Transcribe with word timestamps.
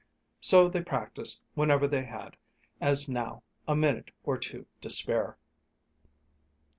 So 0.39 0.67
they 0.67 0.81
practised 0.81 1.43
whenever 1.53 1.87
they 1.87 2.05
had, 2.05 2.35
as 2.79 3.07
now, 3.07 3.43
a 3.67 3.75
minute 3.75 4.09
or 4.23 4.35
two 4.35 4.65
to 4.81 4.89
spare. 4.89 5.37